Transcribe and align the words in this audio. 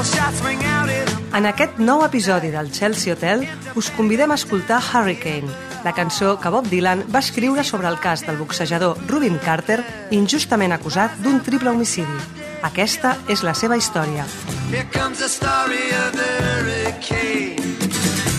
En 0.00 1.44
aquest 1.44 1.76
nou 1.76 2.00
episodi 2.06 2.48
del 2.48 2.70
Chelsea 2.72 3.12
Hotel 3.12 3.42
us 3.76 3.90
convidem 3.92 4.32
a 4.32 4.38
escoltar 4.40 4.78
Hurricane, 4.80 5.50
la 5.84 5.92
cançó 5.92 6.38
que 6.40 6.48
Bob 6.48 6.70
Dylan 6.70 7.02
va 7.12 7.20
escriure 7.20 7.64
sobre 7.64 7.88
el 7.88 8.00
cas 8.00 8.24
del 8.24 8.38
boxejador 8.40 8.96
Rubin 9.10 9.36
Carter 9.44 9.82
injustament 10.10 10.72
acusat 10.72 11.20
d'un 11.20 11.42
triple 11.44 11.74
homicidi. 11.74 12.16
Aquesta 12.64 13.18
és 13.28 13.44
la 13.44 13.52
seva 13.52 13.76
història. 13.76 14.24
Here 14.72 14.88
comes 14.88 15.20
the 15.20 15.28
story 15.28 15.92
of 15.92 16.16
the 16.16 16.32
hurricane 16.48 17.60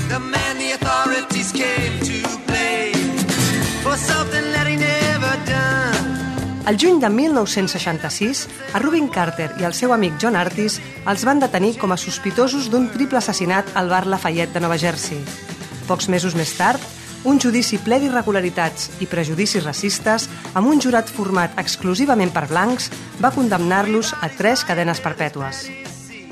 The 0.09 0.19
man 0.19 0.57
the 0.57 0.71
authorities 0.73 1.51
came 1.53 1.99
to 2.01 2.10
el 6.67 6.77
juny 6.77 6.99
de 6.99 7.09
1966, 7.09 8.47
a 8.73 8.79
Rubin 8.79 9.07
Carter 9.07 9.49
i 9.59 9.65
el 9.65 9.73
seu 9.73 9.93
amic 9.93 10.19
John 10.21 10.37
Artis 10.37 10.79
els 11.09 11.25
van 11.25 11.41
detenir 11.41 11.73
com 11.81 11.91
a 11.91 11.97
sospitosos 11.97 12.69
d'un 12.69 12.89
triple 12.93 13.17
assassinat 13.17 13.71
al 13.75 13.89
bar 13.89 14.05
Lafayette 14.05 14.53
de 14.53 14.61
Nova 14.61 14.77
Jersey. 14.77 15.19
Pocs 15.87 16.09
mesos 16.13 16.37
més 16.37 16.53
tard, 16.57 16.81
un 17.25 17.41
judici 17.41 17.77
ple 17.81 17.99
d'irregularitats 18.01 18.89
i 19.01 19.09
prejudicis 19.09 19.65
racistes, 19.65 20.27
amb 20.53 20.69
un 20.69 20.81
jurat 20.81 21.09
format 21.09 21.57
exclusivament 21.61 22.33
per 22.33 22.47
blancs, 22.49 22.89
va 23.21 23.33
condemnar-los 23.33 24.15
a 24.21 24.29
tres 24.29 24.65
cadenes 24.65 25.01
perpètues. 25.01 25.67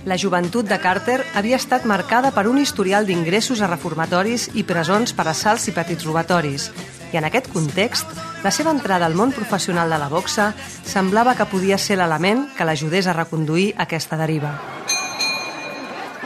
La 0.06 0.18
joventut 0.18 0.66
de 0.66 0.78
Carter 0.80 1.20
havia 1.36 1.58
estat 1.60 1.86
marcada 1.86 2.32
per 2.32 2.48
un 2.48 2.58
historial 2.58 3.06
d'ingressos 3.06 3.62
a 3.62 3.68
reformatoris 3.68 4.50
i 4.56 4.64
presons 4.64 5.14
per 5.14 5.28
assalts 5.28 5.68
i 5.68 5.76
petits 5.76 6.08
robatoris, 6.08 6.70
i 7.12 7.18
en 7.18 7.28
aquest 7.28 7.50
context, 7.54 8.08
la 8.44 8.52
seva 8.52 8.72
entrada 8.72 9.06
al 9.06 9.16
món 9.20 9.34
professional 9.36 9.90
de 9.92 9.98
la 10.00 10.10
boxa 10.10 10.54
semblava 10.88 11.36
que 11.36 11.48
podia 11.50 11.78
ser 11.78 11.98
l'element 12.00 12.46
que 12.58 12.68
l'ajudés 12.68 13.08
a 13.08 13.16
reconduir 13.18 13.74
aquesta 13.78 14.18
deriva. 14.18 14.54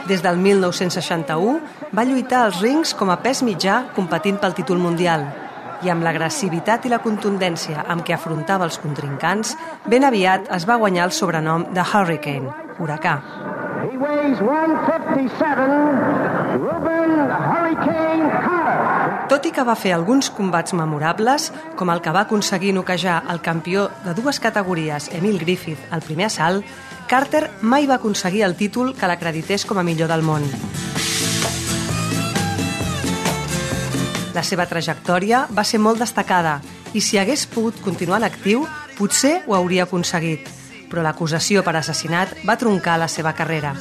Des 0.06 0.20
del 0.22 0.36
1961 0.36 1.60
va 1.96 2.04
lluitar 2.04 2.44
als 2.44 2.60
rings 2.60 2.92
com 2.94 3.10
a 3.10 3.18
pes 3.24 3.42
mitjà 3.42 3.86
competint 3.96 4.38
pel 4.42 4.54
títol 4.54 4.78
mundial 4.78 5.24
i 5.84 5.90
amb 5.92 6.04
l'agressivitat 6.04 6.86
i 6.86 6.92
la 6.92 7.00
contundència 7.04 7.84
amb 7.88 8.04
què 8.06 8.14
afrontava 8.16 8.68
els 8.68 8.78
contrincants, 8.80 9.56
ben 9.90 10.04
aviat 10.04 10.48
es 10.56 10.68
va 10.68 10.78
guanyar 10.80 11.08
el 11.08 11.16
sobrenom 11.16 11.66
de 11.74 11.84
Hurricane, 11.84 12.52
huracà. 12.78 13.18
He 13.84 13.98
weighs 14.00 14.38
157, 14.40 15.68
Ruben 16.62 17.12
Hurricane 17.28 18.30
Carter. 18.30 18.63
Tot 19.34 19.48
i 19.48 19.50
que 19.50 19.64
va 19.66 19.74
fer 19.74 19.90
alguns 19.90 20.28
combats 20.30 20.76
memorables, 20.78 21.48
com 21.74 21.90
el 21.90 21.98
que 21.98 22.12
va 22.14 22.20
aconseguir 22.22 22.70
noquejar 22.76 23.16
el 23.32 23.40
campió 23.42 23.88
de 24.04 24.12
dues 24.14 24.38
categories, 24.38 25.08
Emil 25.10 25.40
Griffith, 25.40 25.80
al 25.90 26.04
primer 26.06 26.28
assalt, 26.28 26.62
Carter 27.10 27.48
mai 27.60 27.88
va 27.90 27.96
aconseguir 27.96 28.44
el 28.46 28.54
títol 28.54 28.92
que 28.94 29.08
l'acredités 29.10 29.66
com 29.66 29.80
a 29.82 29.82
millor 29.82 30.12
del 30.14 30.22
món. 30.22 30.46
La 34.38 34.46
seva 34.46 34.68
trajectòria 34.70 35.48
va 35.50 35.66
ser 35.66 35.82
molt 35.82 35.98
destacada 35.98 36.60
i 36.94 37.02
si 37.02 37.18
hagués 37.18 37.48
pogut 37.50 37.82
continuar 37.82 38.22
en 38.22 38.28
actiu, 38.30 38.68
potser 38.94 39.40
ho 39.48 39.58
hauria 39.58 39.90
aconseguit 39.90 40.46
però 40.94 41.02
l'acusació 41.02 41.64
per 41.66 41.74
assassinat 41.74 42.36
va 42.46 42.54
troncar 42.54 43.00
la 43.02 43.10
seva 43.10 43.34
carrera. 43.34 43.74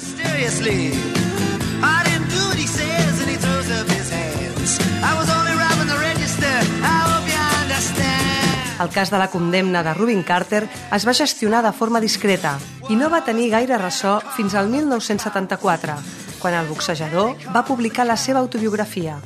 El 8.84 8.90
cas 8.92 9.10
de 9.10 9.18
la 9.18 9.30
condemna 9.32 9.82
de 9.82 9.94
Rubin 9.96 10.24
Carter 10.28 10.66
es 10.92 11.08
va 11.08 11.16
gestionar 11.16 11.64
de 11.64 11.72
forma 11.72 12.02
discreta 12.04 12.58
i 12.92 12.98
no 13.00 13.08
va 13.10 13.24
tenir 13.24 13.48
gaire 13.54 13.80
ressò 13.80 14.18
fins 14.36 14.58
al 14.60 14.68
1974, 14.68 15.96
quan 16.42 16.58
el 16.60 16.68
boxejador 16.68 17.38
va 17.56 17.64
publicar 17.64 18.04
la 18.06 18.18
seva 18.20 18.44
autobiografia, 18.44 19.20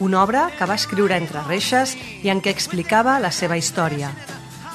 una 0.00 0.22
obra 0.22 0.48
que 0.56 0.64
va 0.64 0.80
escriure 0.80 1.20
entre 1.20 1.44
reixes 1.44 1.92
i 2.22 2.32
en 2.32 2.40
què 2.40 2.56
explicava 2.56 3.20
la 3.20 3.30
seva 3.30 3.60
història. 3.60 4.14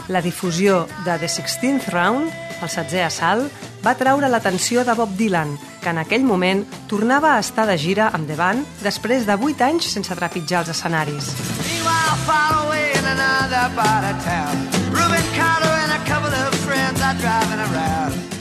La 0.07 0.21
difusió 0.21 0.85
de 1.03 1.17
The 1.17 1.27
Sixteenth 1.27 1.89
Round 1.89 2.45
el 2.61 2.71
setzè 2.71 3.03
assalt, 3.05 3.65
va 3.85 3.95
traure 3.97 4.29
l'atenció 4.31 4.83
de 4.87 4.95
Bob 4.97 5.13
Dylan, 5.17 5.55
que 5.83 5.93
en 5.93 6.01
aquell 6.01 6.25
moment 6.25 6.63
tornava 6.89 7.35
a 7.35 7.41
estar 7.43 7.67
de 7.69 7.77
gira 7.77 8.09
amb 8.13 8.27
The 8.29 8.37
Band 8.39 8.83
després 8.83 9.27
de 9.29 9.37
8 9.37 9.67
anys 9.69 9.91
sense 9.97 10.17
trepitjar 10.17 10.65
els 10.65 10.73
escenaris. 10.75 11.33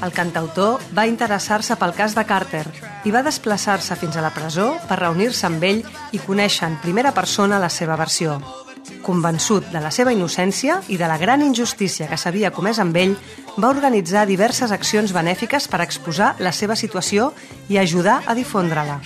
El 0.07 0.13
cantautor 0.13 0.83
va 0.95 1.07
interessar-se 1.09 1.77
pel 1.81 1.95
cas 1.97 2.15
de 2.15 2.23
Carter 2.29 2.65
i 3.09 3.13
va 3.15 3.25
desplaçar-se 3.27 3.97
fins 3.97 4.17
a 4.17 4.23
la 4.25 4.31
presó 4.35 4.69
per 4.89 5.01
reunir-se 5.01 5.47
amb 5.49 5.65
ell 5.65 5.83
i 6.13 6.21
conèixer 6.23 6.69
en 6.69 6.79
primera 6.83 7.15
persona 7.17 7.59
la 7.63 7.71
seva 7.73 7.97
versió. 7.97 8.37
Convençut 9.07 9.67
de 9.73 9.83
la 9.83 9.91
seva 9.95 10.13
innocència 10.15 10.81
i 10.93 10.99
de 11.01 11.09
la 11.11 11.19
gran 11.19 11.43
injustícia 11.43 12.09
que 12.11 12.19
s'havia 12.21 12.53
comès 12.55 12.79
amb 12.83 12.97
ell, 13.03 13.17
va 13.57 13.71
organitzar 13.73 14.27
diverses 14.27 14.75
accions 14.75 15.15
benèfiques 15.17 15.71
per 15.71 15.83
exposar 15.83 16.35
la 16.39 16.53
seva 16.53 16.77
situació 16.77 17.33
i 17.69 17.79
ajudar 17.79 18.21
a 18.27 18.35
difondre-la. 18.35 19.01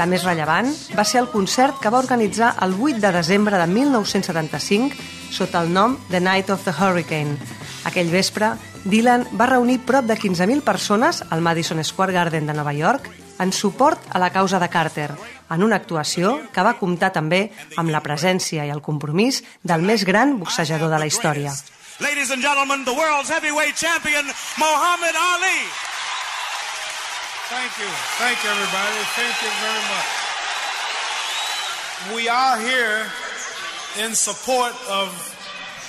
La 0.00 0.06
més 0.08 0.22
rellevant 0.24 0.70
va 0.96 1.04
ser 1.04 1.20
el 1.20 1.28
concert 1.28 1.76
que 1.82 1.90
va 1.92 2.00
organitzar 2.00 2.54
el 2.64 2.72
8 2.80 3.00
de 3.02 3.10
desembre 3.12 3.58
de 3.60 3.66
1975 3.68 4.96
sota 5.32 5.60
el 5.60 5.72
nom 5.72 5.98
The 6.08 6.20
Night 6.20 6.48
of 6.50 6.64
the 6.64 6.72
Hurricane. 6.72 7.36
Aquell 7.84 8.08
vespre, 8.08 8.54
Dylan 8.84 9.26
va 9.36 9.50
reunir 9.50 9.82
prop 9.84 10.08
de 10.08 10.16
15.000 10.16 10.64
persones 10.64 11.22
al 11.28 11.44
Madison 11.44 11.82
Square 11.84 12.12
Garden 12.12 12.46
de 12.46 12.56
Nova 12.56 12.72
York 12.72 13.10
en 13.38 13.52
suport 13.52 14.00
a 14.08 14.18
la 14.18 14.30
causa 14.30 14.58
de 14.58 14.70
Carter, 14.70 15.10
en 15.50 15.62
una 15.62 15.76
actuació 15.76 16.38
que 16.54 16.64
va 16.64 16.78
comptar 16.80 17.12
també 17.12 17.50
amb 17.76 17.92
la 17.92 18.00
presència 18.00 18.64
i 18.64 18.72
el 18.72 18.80
compromís 18.80 19.42
del 19.62 19.84
més 19.84 20.06
gran 20.08 20.38
boxejador 20.40 20.88
de 20.88 21.00
la 21.04 21.08
història. 21.10 21.52
Ladies 22.00 22.30
and 22.30 22.40
gentlemen, 22.40 22.84
the 22.84 22.96
world's 22.96 23.28
heavyweight 23.28 23.76
champion, 23.76 24.24
Muhammad 24.56 25.16
Ali. 25.36 25.91
Thank 27.52 27.72
you. 27.82 27.90
Thank 28.16 28.38
you, 28.42 28.50
everybody. 28.56 28.98
Thank 29.12 29.36
you 29.44 29.52
very 29.60 29.84
much. 29.92 30.10
We 32.16 32.22
are 32.28 32.56
here 32.56 33.04
in 34.02 34.14
support 34.14 34.72
of 34.88 35.08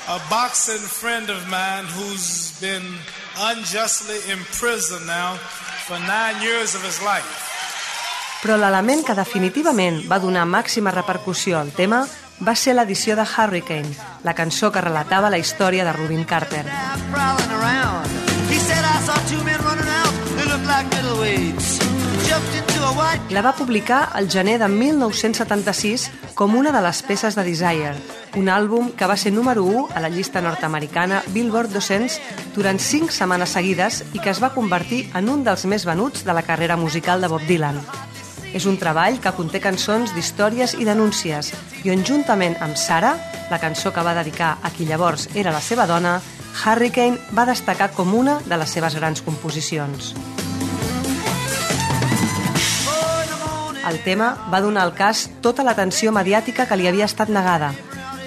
a 0.09 0.19
boxing 0.29 0.83
friend 0.83 1.29
of 1.29 1.47
mine 1.47 1.85
who's 1.95 2.51
been 2.59 2.83
unjustly 3.39 4.19
imprisoned 4.29 5.07
now 5.07 5.37
for 5.87 5.97
nine 5.99 6.41
years 6.41 6.75
of 6.75 6.83
his 6.83 6.99
life. 7.01 7.31
Però 8.43 8.57
l'element 8.59 9.05
que 9.07 9.15
definitivament 9.15 10.03
va 10.11 10.19
donar 10.19 10.43
màxima 10.43 10.91
repercussió 10.91 11.61
al 11.61 11.71
tema 11.71 12.03
va 12.43 12.57
ser 12.59 12.75
l'edició 12.75 13.15
de 13.15 13.23
Hurricane, 13.23 13.95
la 14.27 14.35
cançó 14.35 14.67
que 14.69 14.83
relatava 14.83 15.31
la 15.31 15.39
història 15.39 15.87
de 15.87 15.95
Rubin 15.95 16.27
Carter. 16.27 16.65
La 23.33 23.41
va 23.41 23.55
publicar 23.57 24.11
el 24.19 24.29
gener 24.29 24.59
de 24.61 24.67
1976 24.69 26.09
com 26.35 26.55
una 26.55 26.71
de 26.71 26.81
les 26.85 27.01
peces 27.01 27.35
de 27.35 27.43
Desire, 27.43 27.95
un 28.37 28.49
àlbum 28.49 28.91
que 28.97 29.07
va 29.09 29.17
ser 29.17 29.33
número 29.33 29.63
1 29.65 29.87
a 29.95 30.03
la 30.03 30.09
llista 30.13 30.41
nord-americana 30.41 31.23
Billboard 31.33 31.73
200 31.73 32.19
durant 32.55 32.79
5 32.79 33.11
setmanes 33.11 33.55
seguides 33.57 34.03
i 34.13 34.21
que 34.21 34.29
es 34.29 34.41
va 34.43 34.53
convertir 34.53 35.07
en 35.17 35.29
un 35.33 35.43
dels 35.43 35.65
més 35.65 35.87
venuts 35.89 36.23
de 36.27 36.33
la 36.37 36.45
carrera 36.45 36.77
musical 36.77 37.21
de 37.21 37.31
Bob 37.31 37.47
Dylan. 37.49 37.81
És 38.53 38.67
un 38.69 38.77
treball 38.77 39.17
que 39.19 39.33
conté 39.33 39.59
cançons 39.63 40.13
d'històries 40.13 40.77
i 40.77 40.85
denúncies 40.85 41.49
i 41.83 41.89
on 41.89 42.05
juntament 42.05 42.59
amb 42.61 42.77
Sara, 42.77 43.15
la 43.49 43.59
cançó 43.59 43.91
que 43.91 44.05
va 44.05 44.15
dedicar 44.21 44.59
a 44.61 44.69
qui 44.69 44.85
llavors 44.85 45.27
era 45.33 45.51
la 45.51 45.61
seva 45.61 45.89
dona, 45.89 46.19
Hurricane 46.53 47.17
va 47.33 47.49
destacar 47.49 47.91
com 47.97 48.13
una 48.13 48.39
de 48.45 48.61
les 48.61 48.77
seves 48.77 48.95
grans 49.01 49.25
composicions. 49.25 50.13
El 53.89 53.99
tema 54.03 54.33
va 54.51 54.61
donar 54.63 54.83
al 54.87 54.93
cas 54.95 55.29
tota 55.41 55.63
l'atenció 55.67 56.11
mediàtica 56.15 56.67
que 56.67 56.77
li 56.79 56.87
havia 56.87 57.09
estat 57.09 57.29
negada. 57.29 57.73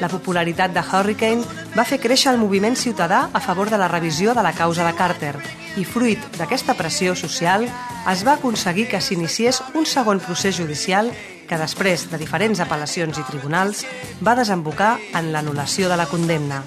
La 0.00 0.10
popularitat 0.12 0.74
de 0.76 0.82
Hurricane 0.84 1.44
va 1.76 1.86
fer 1.88 2.00
créixer 2.00 2.34
el 2.34 2.40
moviment 2.40 2.76
ciutadà 2.76 3.30
a 3.32 3.40
favor 3.40 3.70
de 3.72 3.78
la 3.80 3.88
revisió 3.88 4.34
de 4.36 4.42
la 4.44 4.52
causa 4.52 4.84
de 4.84 4.92
Carter 4.96 5.34
i 5.76 5.84
fruit 5.84 6.20
d'aquesta 6.36 6.74
pressió 6.76 7.14
social 7.16 7.64
es 8.10 8.24
va 8.26 8.36
aconseguir 8.36 8.86
que 8.90 9.00
s'iniciés 9.00 9.62
un 9.74 9.86
segon 9.88 10.20
procés 10.20 10.56
judicial 10.56 11.10
que 11.48 11.58
després 11.60 12.06
de 12.10 12.20
diferents 12.20 12.60
apel·lacions 12.60 13.16
i 13.16 13.24
tribunals 13.28 13.84
va 14.24 14.36
desembocar 14.36 14.96
en 15.14 15.32
l'anul·lació 15.32 15.88
de 15.88 15.96
la 15.96 16.08
condemna. 16.10 16.62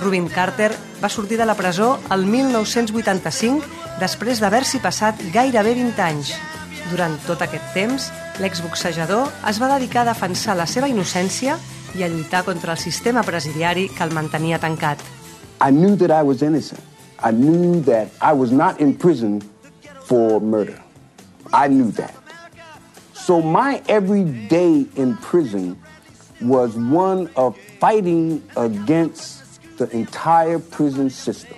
Rubin 0.00 0.28
Carter 0.28 0.72
va 1.02 1.12
sortir 1.12 1.38
de 1.38 1.46
la 1.46 1.56
presó 1.58 1.98
el 2.14 2.26
1985 2.26 4.00
després 4.00 4.40
d'haver-s'hi 4.40 4.80
passat 4.82 5.20
gairebé 5.34 5.74
20 5.76 6.04
anys. 6.08 6.34
Durant 6.90 7.16
tot 7.24 7.40
aquest 7.44 7.70
temps, 7.72 8.10
l'exboxejador 8.42 9.30
es 9.48 9.60
va 9.62 9.70
dedicar 9.76 10.02
a 10.02 10.10
defensar 10.12 10.56
la 10.58 10.66
seva 10.68 10.88
innocència 10.90 11.56
i 11.94 12.02
a 12.04 12.08
lluitar 12.12 12.42
contra 12.44 12.74
el 12.74 12.78
sistema 12.78 13.22
presidiari 13.22 13.88
que 13.88 14.04
el 14.04 14.12
mantenia 14.12 14.58
tancat. 14.58 15.00
I 15.62 15.70
knew 15.70 15.96
that 15.96 16.10
I 16.10 16.22
was 16.22 16.42
innocent. 16.42 16.82
I 17.22 17.30
knew 17.32 17.80
that 17.88 18.08
I 18.20 18.34
was 18.34 18.52
not 18.52 18.80
in 18.80 18.94
prison 18.94 19.40
for 20.04 20.40
murder. 20.40 20.76
I 21.52 21.68
knew 21.68 21.90
that. 21.92 22.14
So 23.14 23.40
my 23.40 23.80
every 23.88 24.24
day 24.48 24.84
in 24.96 25.16
prison 25.16 25.80
was 26.42 26.76
one 26.76 27.30
of 27.36 27.56
fighting 27.80 28.42
against 28.56 29.40
the 29.78 29.88
entire 29.96 30.58
prison 30.58 31.08
system. 31.08 31.56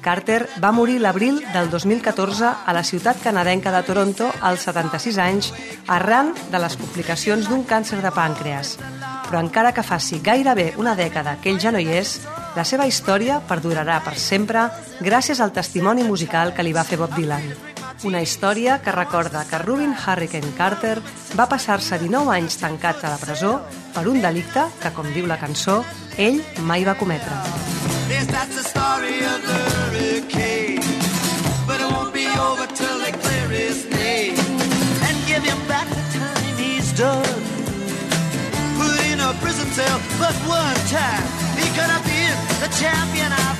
Carter 0.00 0.48
va 0.60 0.72
morir 0.72 0.98
l'abril 1.00 1.42
del 1.52 1.70
2014 1.70 2.48
a 2.66 2.72
la 2.72 2.82
ciutat 2.84 3.20
canadenca 3.22 3.72
de 3.72 3.82
Toronto 3.84 4.30
als 4.40 4.64
76 4.64 5.18
anys 5.18 5.52
arran 5.86 6.32
de 6.50 6.58
les 6.58 6.76
complicacions 6.80 7.48
d'un 7.48 7.64
càncer 7.68 8.00
de 8.00 8.12
pàncreas. 8.14 8.76
Però 9.28 9.40
encara 9.40 9.72
que 9.76 9.84
faci 9.86 10.20
gairebé 10.24 10.72
una 10.80 10.96
dècada 10.96 11.36
que 11.42 11.52
ell 11.52 11.60
ja 11.60 11.70
no 11.70 11.78
hi 11.78 11.90
és, 12.00 12.18
la 12.56 12.64
seva 12.64 12.88
història 12.88 13.40
perdurarà 13.46 14.00
per 14.02 14.16
sempre 14.18 14.68
gràcies 15.00 15.40
al 15.40 15.52
testimoni 15.52 16.02
musical 16.02 16.54
que 16.56 16.64
li 16.66 16.72
va 16.72 16.84
fer 16.84 16.98
Bob 16.98 17.14
Dylan. 17.14 17.52
Una 18.08 18.22
història 18.24 18.78
que 18.80 18.92
recorda 18.96 19.44
que 19.44 19.58
Rubin 19.60 19.92
Hurricane 19.92 20.54
Carter 20.56 20.96
va 21.36 21.46
passar-se 21.46 21.98
19 22.00 22.32
anys 22.32 22.56
tancat 22.62 23.04
a 23.04 23.12
la 23.12 23.20
presó 23.20 23.58
per 23.92 24.06
un 24.08 24.22
delicte 24.24 24.64
que, 24.80 24.94
com 24.96 25.12
diu 25.12 25.28
la 25.28 25.38
cançó, 25.38 25.82
ell 26.16 26.40
mai 26.64 26.88
va 26.88 26.96
cometre. 26.96 27.36
Yes, 28.08 28.26
that's 28.26 28.56
the 28.56 28.64
story 28.64 29.20
of 29.20 29.44
the 29.46 29.79
But 31.66 31.80
it 31.80 31.90
won't 31.92 32.12
be 32.12 32.26
over 32.26 32.66
till 32.66 32.98
they 32.98 33.12
clear 33.12 33.48
his 33.48 33.86
name 33.90 34.34
And 35.06 35.16
give 35.26 35.42
him 35.42 35.58
back 35.66 35.88
the 35.88 36.18
time 36.18 36.56
he's 36.56 36.92
done. 36.92 37.42
Put 38.76 39.00
in 39.10 39.20
a 39.20 39.32
prison 39.40 39.68
cell 39.72 40.00
but 40.18 40.34
one 40.48 40.80
time 40.88 41.24
He 41.56 41.66
could 41.76 41.90
have 41.94 42.04
been 42.04 42.36
the 42.60 42.68
champion 42.80 43.32
of 43.32 43.59